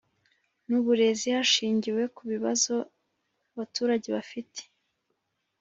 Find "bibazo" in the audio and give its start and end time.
2.31-2.73